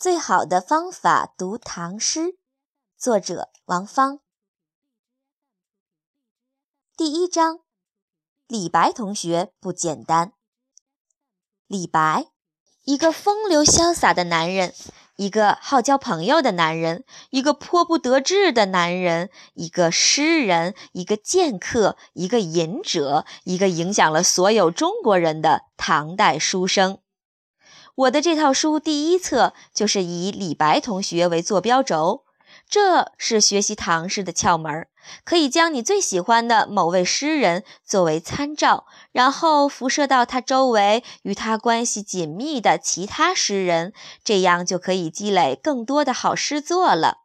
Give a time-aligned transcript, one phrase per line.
[0.00, 2.38] 最好的方法读唐诗，
[2.96, 4.20] 作者王芳。
[6.96, 7.60] 第一章，
[8.46, 10.32] 李白同学不简单。
[11.66, 12.28] 李白，
[12.84, 14.72] 一个风流潇洒的男人，
[15.16, 27.02] 一个好交朋友的男人，一个颇不得志的男人，一个诗人，一个剑客，一个隐者，一个影响了所有中国人的唐代书生。
[27.94, 32.24] 我的这套书第一册就是以李白同学为坐标轴，
[32.68, 34.86] 这是学习唐诗的窍门，
[35.24, 43.92] 可以将你最喜欢的某位诗人作为参照，然后辐射到他周围与他关系紧密的其他诗人，
[44.24, 47.18] 这样就可以积累更多的好诗作了。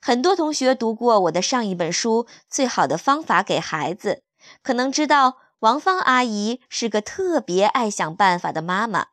[0.00, 4.22] 很多同学读过我的上一本书《最好的方法给孩子》，
[4.62, 9.08] 可能知道王芳阿姨是个特别爱想办法的妈妈。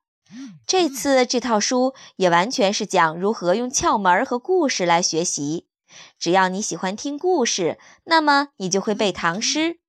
[0.66, 5.68] 这次这套书也完全是讲如何用窍门和故事来学习。
[6.20, 9.80] 只要你喜欢听故事，那么你就会背唐诗，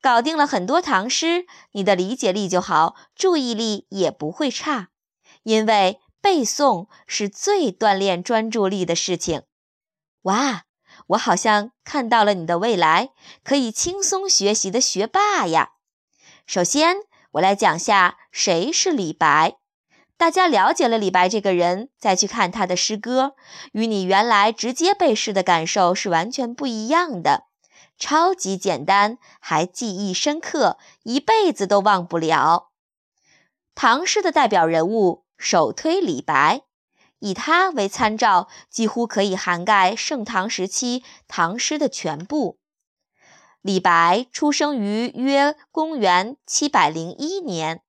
[0.00, 4.88] 搞定了很多唐诗，你的理解力就好，注意力也不会差。
[5.42, 9.42] 因为背诵是最锻炼专注力的事情。
[10.22, 10.64] 哇，
[11.08, 13.10] 我好像看到了你的未来，
[13.42, 15.72] 可以轻松学习的学霸呀！
[16.46, 16.96] 首先，
[17.32, 19.57] 我来讲下谁是李白。
[20.18, 23.36] 大家了解了李白这个人，再去看他的诗歌，
[23.70, 27.44] 与你原来直接背诗的感受是完全不一样的。
[27.96, 32.70] 超级简单，还记忆深刻，一辈子都忘不了。
[33.76, 36.62] 唐诗的代表人物，首推李白，
[37.20, 42.58] 以他为参照，几乎可以涵盖盛唐时期唐诗的全部。
[43.62, 47.82] 李白出生于约公元七百零一年。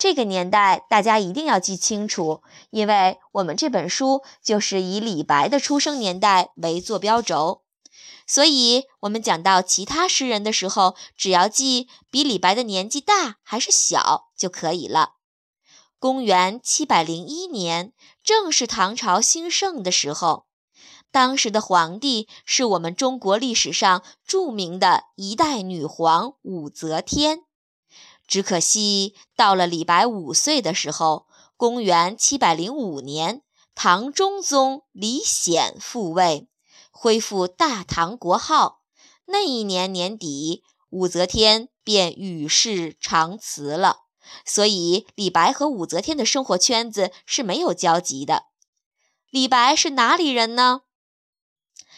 [0.00, 7.64] 这个年代大家一定要记清楚，因为我们这本书就是以李白的出生年代为坐标轴，
[8.26, 15.16] 所以我们讲到其他诗人的时候，只要记比李白的年纪大还是小就可以了。
[15.98, 17.92] 公元七百零一年，
[18.24, 20.46] 正是唐朝兴盛的时候，
[21.12, 27.42] 当时的皇帝是我们中国历史上著名的一代女皇武则天。
[28.30, 31.26] 只可惜，到了李白五岁的时候，
[31.56, 33.42] 公元七百零五年，
[33.74, 36.48] 唐中宗李显复位，
[36.92, 38.82] 恢复大唐国号。
[39.26, 44.02] 那一年年底，武则天便与世长辞了。
[44.44, 48.44] 所以，李白和武则天的生活圈子是没有交集的。
[49.30, 50.82] 李白是哪里人呢？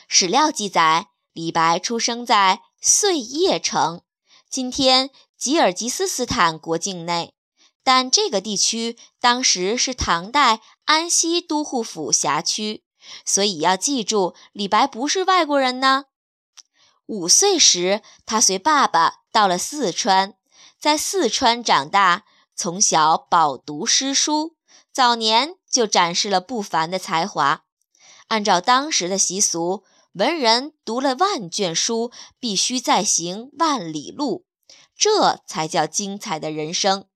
[0.08, 4.00] 史料记载，李白出生在碎叶城，
[4.48, 5.10] 今天。
[5.42, 7.34] 吉尔吉斯斯坦国境内，
[7.82, 12.84] 但这个地区当时是唐代安西都护府辖区，
[13.24, 16.04] 所以要记住，李白不是外国人呢。
[17.06, 20.36] 五岁时，他随爸爸到了四川，
[20.78, 22.24] 在四川长大，
[22.54, 24.54] 从小饱读诗书，
[24.92, 27.64] 早年就展示了不凡的才华。
[28.28, 29.82] 按照当时的习俗，
[30.12, 34.46] 文人读了万卷书，必须再行万里路。
[35.02, 37.06] 这才叫精彩的人生。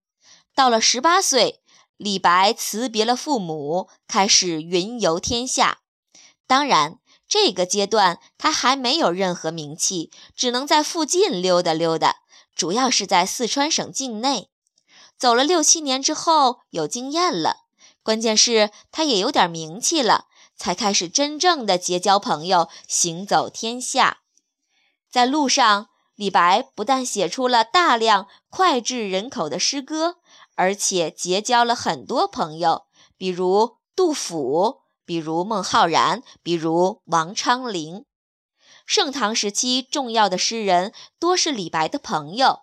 [0.57, 1.63] 到了十八岁，
[1.97, 5.83] 李白辞别了父母，开始云游天下。
[6.49, 6.99] 当然，
[7.29, 12.17] 这个阶段他还没有任何名气，只能在附近溜达溜达，
[12.57, 14.51] 主要是在四川省境内。
[15.17, 17.67] 走了六七年之后，有经验了，
[18.03, 20.25] 关键是他也有点名气了，
[20.57, 24.23] 才开始真正的结交朋友，行走天下。
[25.09, 25.91] 在路上。
[26.17, 30.17] 李白不但写出了大量脍炙人口的诗歌，
[30.55, 32.87] 而且结交了很多朋友，
[33.19, 38.05] 比如杜甫，比如孟浩然，比如王昌龄。
[38.87, 42.61] 盛唐时期重要的诗人多是李白的朋友。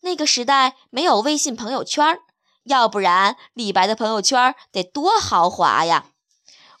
[0.00, 2.18] 那个时代没有微信朋友圈，
[2.64, 6.10] 要不然李白的朋友圈得多豪华呀！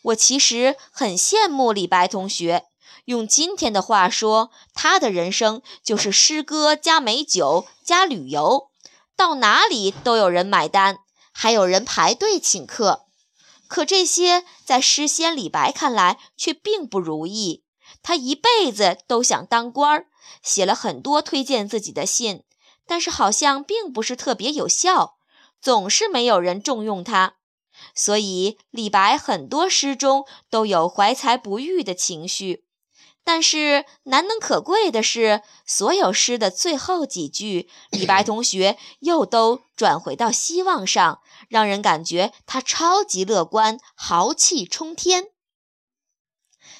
[0.02, 2.66] 我其实很羡慕李白同学。
[3.04, 8.70] 用今天的话说，他的人生就是诗歌加美酒加旅游，
[9.16, 10.98] 到哪里都有人买单，
[11.32, 13.04] 还有人排队请客。
[13.68, 17.64] 可这些在诗仙李白看来却并不如意。
[18.02, 20.06] 他一辈子都想当官儿，
[20.42, 22.44] 写了很多推荐自己的信，
[22.86, 25.16] 但是好像并不是特别有效，
[25.60, 27.36] 总是没有人重用他。
[27.94, 32.64] 所以李白很多诗中都有怀才不遇的情绪。
[33.24, 45.28] 但是难能可贵的是，所有诗的最后几句，李白同学又都转回到希望上，让人感觉他超级乐观、豪气冲天。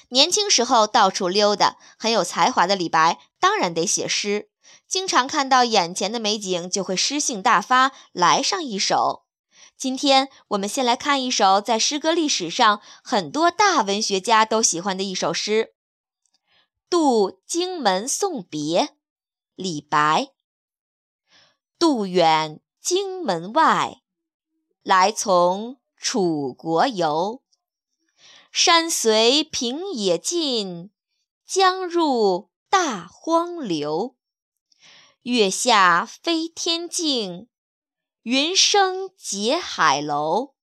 [0.09, 4.49] 年轻时候到处溜达、很有才华的李白，当然得写诗。
[4.87, 9.23] 经常看到眼前的美景，就会诗兴大发，来上一首。
[9.75, 15.73] 今天我们先来看一首在诗歌历史上很多大文学家都喜欢的一首诗
[16.89, 18.81] 《渡荆门送别》。
[19.55, 20.33] 李白：
[21.79, 24.01] 渡远荆门外，
[24.83, 27.41] 来从楚国游。
[28.51, 30.91] 山随平野尽，
[31.45, 34.15] 江入大荒流。
[35.23, 37.49] 月下飞天镜。
[38.21, 40.55] 云生结海楼，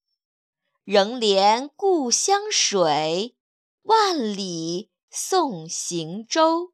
[0.83, 3.37] 仍怜故乡水，
[3.83, 6.73] 万里送行舟。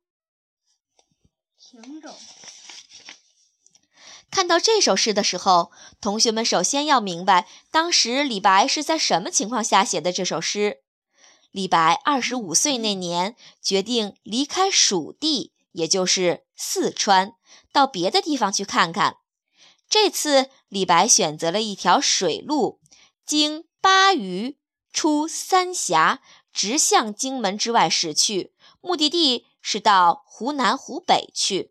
[1.58, 2.14] 行舟。
[4.30, 10.82] 看到这首诗的时候，同学们首先要明白，当时李白是在什么情况下写的这首诗。
[11.50, 17.32] 李白二十五岁那年，决定离开蜀地，也就是四川，
[17.72, 19.16] 到别的地方去看看。
[19.88, 22.80] 这次李白选择了一条水路，
[23.26, 24.58] 经巴渝
[24.92, 26.20] 出三峡，
[26.58, 31.70] 直向荆门之外驶去，目的地是到湖南、湖北去。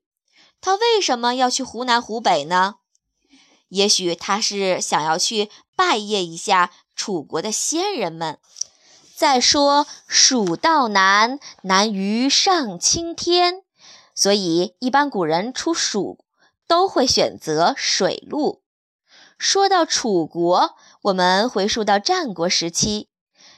[0.62, 2.76] 他为什么要去湖南、湖北呢？
[3.68, 8.40] 也许他是想要去拜谒一下楚国的先人们。
[9.14, 13.64] 再说“蜀道难，难于上青天”，
[14.16, 16.20] 所以一般古人出蜀。
[16.70, 18.62] 都会选择水路。
[19.38, 23.08] 说到楚国，我们回溯到战国时期。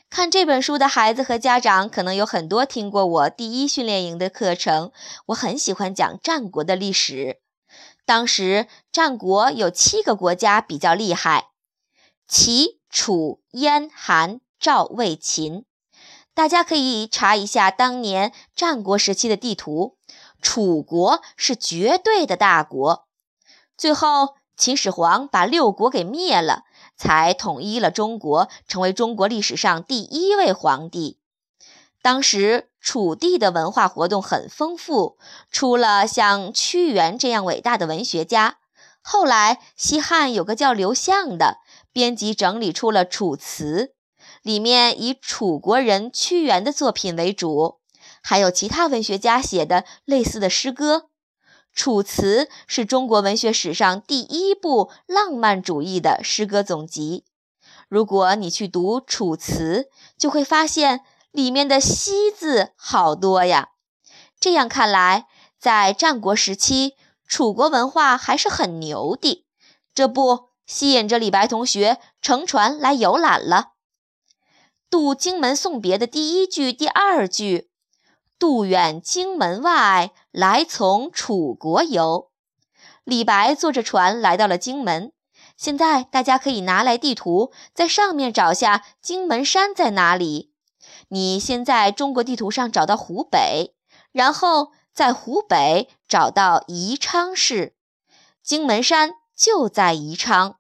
[0.10, 4.92] 看这本书的孩子和家长，可能有很多听过我第一训练营的课程。
[5.28, 7.40] 我很喜欢讲战国的历史。
[8.06, 11.50] 当时战国有七个国家比较厉害：
[12.28, 15.66] 齐、楚、燕、韩、赵、魏、秦。
[16.34, 19.98] 大家可以查一下当年战国时期的地图。
[20.42, 23.06] 楚国是绝对的大国，
[23.78, 26.64] 最后秦始皇把六国给灭了，
[27.00, 31.18] 才统一了中国，成为中国历史上第一位皇帝。
[32.02, 35.18] 当时楚地的文化活动很丰富，
[35.50, 38.58] 出了像屈原这样伟大的文学家。
[39.02, 41.60] 后来西汉有个叫刘向的，
[41.94, 43.86] 编辑整理出了《楚辞》，
[44.42, 47.80] 里面以楚国人屈原的作品为主。
[48.22, 50.98] 还有其他文学家写的类似的诗歌，
[51.74, 57.24] 《楚辞》是中国文学史上第一部浪漫主义的诗歌总集。
[57.88, 61.02] 如果你去读《楚辞》，就会发现
[61.32, 63.70] 里面的“西”字好多呀。
[64.40, 65.28] 这样看来，
[65.58, 66.96] 在战国时期，
[67.26, 69.46] 楚国文化还是很牛的。
[69.94, 73.74] 这不吸引着李白同学乘船来游览了。
[74.90, 77.70] 渡荆门送别的第一句、第二句。
[78.38, 82.30] 渡远荆门外，来从楚国游。
[83.04, 85.12] 李白坐着船来到了荆门。
[85.58, 90.54] 现在大家可以拿来地图，在上面找下荆门山在哪里。
[91.10, 93.76] 你先在中国地图上找到湖北，
[94.12, 97.76] 然后在湖北找到宜昌市，
[98.42, 100.60] 荆门山就在宜昌。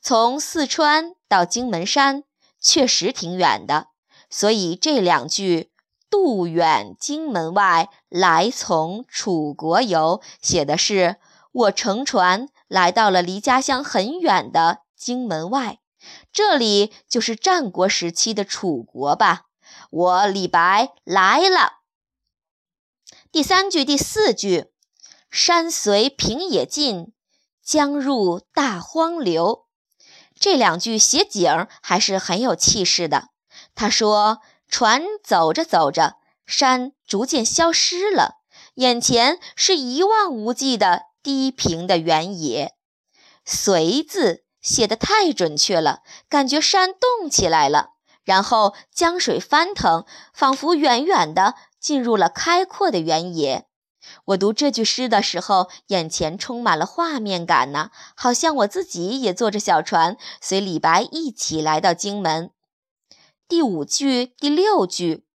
[0.00, 2.24] 从四川到荆门山
[2.58, 3.88] 确实挺远的，
[4.30, 5.72] 所以这两句。
[6.14, 10.22] 渡远荆门外，来从楚国游。
[10.40, 11.16] 写的是
[11.50, 15.80] 我乘船来到了离家乡很远的荆门外，
[16.32, 19.46] 这里就是战国时期的楚国吧？
[19.90, 21.80] 我李白来了。
[23.32, 24.66] 第三句、第四句，
[25.32, 27.12] 山随平野尽，
[27.60, 29.64] 江入大荒流。
[30.38, 33.30] 这两句写景还是很有气势的。
[33.74, 34.38] 他说。
[34.76, 36.16] 船走着走着，
[36.46, 38.38] 山逐渐消失了，
[38.74, 42.74] 眼前是一望无际的低平的原野。
[43.44, 47.90] 随字写得太准确了，感觉山动起来了，
[48.24, 53.68] 然后江水翻腾，仿佛远远的进入了开阔的原野。
[54.24, 62.50] 我读这句诗的时候，眼前充满了画面感呢，好像我自己也坐着小船，随李白一起来到荆门。
[63.46, 65.26] 第五句、第六句，“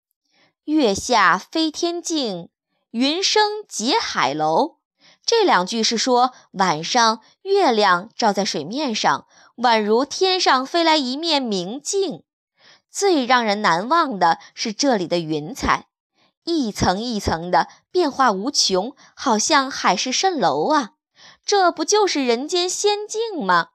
[0.65, 2.49] 月下飞天镜，
[2.89, 4.77] 云生结海楼”，
[5.23, 12.23] 这两句是说晚上月亮照在水面上，宛如天上飞来一面明镜。
[12.89, 15.85] 最让人难忘的是这里的云彩，
[16.45, 20.93] 一层一层的变化无穷，好像海市蜃楼啊！
[21.45, 23.69] 这不就是人间仙境吗？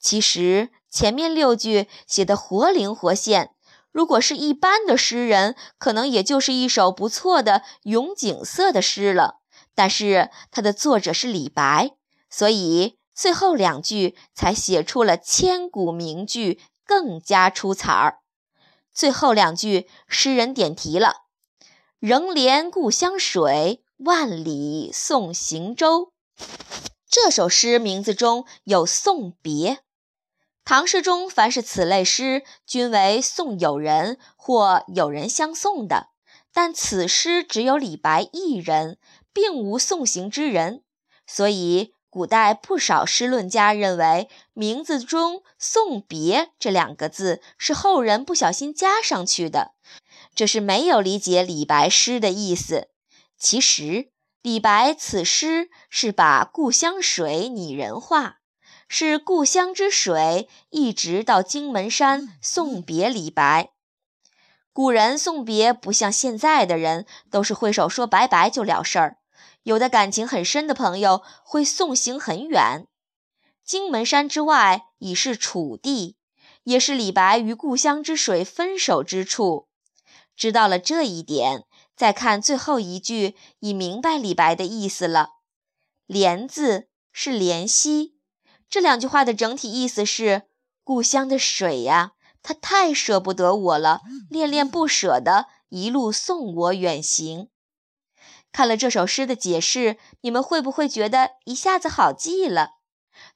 [0.00, 3.54] 其实前面六句写得活灵活现，
[3.90, 9.40] 如果是一般的诗人，可能也就是一首不错的咏景色的诗了。
[9.74, 11.92] 但是它的作者是李白，
[12.28, 18.18] 所以最后两句才写出了千古名句，更加出彩儿。
[18.92, 21.22] 最后两句，诗人点题了
[21.98, 26.12] ：“仍怜故乡水，万里送行舟。”
[27.08, 29.78] 这首诗名字中有送别。
[30.64, 36.08] 唐诗中凡是此类诗，均为送友人或友人相送的，
[36.52, 38.98] 但此诗只有李白一人，
[39.32, 40.82] 并无送行之人，
[41.26, 41.94] 所以。
[42.12, 49.72] 古代不少诗论家认为，名字中“送别”这两个字是后人不小心加上去的，
[50.34, 52.88] 这是没有理解李白诗的意思。
[53.38, 54.10] 其实，
[54.42, 58.40] 李白此诗是把故乡水拟人化，
[58.94, 63.70] 是故乡之水一直到荆门山送别李白。
[64.70, 69.16] 古人送别不像现在的人，都是挥手说拜拜就了事儿。
[69.62, 72.86] 有的感情很深的朋友会送行很远，
[73.64, 76.18] 荆门山之外已是楚地，
[76.64, 79.68] 也是李白与故乡之水分手之处。
[80.36, 81.64] 知道了这一点，
[81.96, 85.30] 再看最后一句，已明白李白的意思了。
[86.06, 88.11] 怜字是怜惜，
[88.72, 90.44] 这两句话的整体意思是：
[90.82, 92.12] 故乡的水呀，
[92.42, 94.00] 它太舍不得我了，
[94.30, 97.48] 恋恋不舍的一路送我远行。
[98.50, 102.70] 看了这首诗的解释，你们会不会觉得一下子好记了？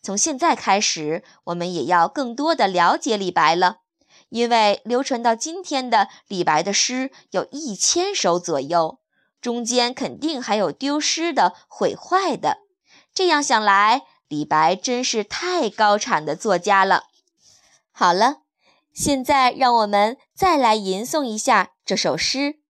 [0.00, 3.80] 从现在开始，我们也要更多的了解李白了，
[4.30, 9.00] 因为流传到今天的李白的诗有一千首左右，
[9.42, 12.60] 中间肯定还有丢失的、毁坏的。
[13.12, 17.04] 这样想来，李白真是太高产的作家了。
[17.90, 18.42] 好了，
[18.92, 22.60] 现在让我们再来吟诵一下这首诗。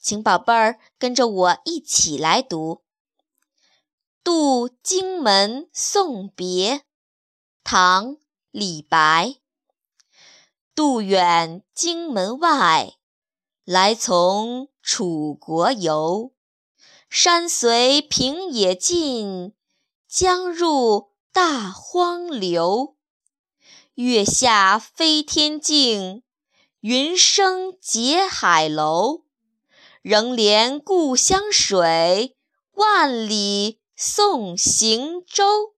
[0.00, 2.76] 请宝贝儿跟着我一起来读
[4.22, 6.74] 《渡荆门送别》，
[7.62, 8.06] 唐·
[8.50, 9.36] 李白。
[10.74, 12.92] 渡远荆门外，
[13.64, 16.32] 来从楚国游。
[17.10, 19.54] 山随平野尽，
[20.10, 22.96] 江入大荒流。
[23.92, 26.22] 月下飞天镜，
[26.80, 29.24] 云生结海楼。
[30.00, 32.38] 仍怜故乡水，
[32.72, 35.74] 万里送行舟。